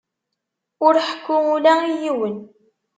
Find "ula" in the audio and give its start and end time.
1.55-1.73